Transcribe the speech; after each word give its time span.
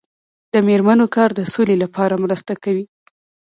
د 0.53 0.55
میرمنو 0.67 1.05
کار 1.15 1.29
د 1.35 1.41
سولې 1.53 1.75
لپاره 1.83 2.21
مرسته 2.23 2.53
کوي. 2.63 2.85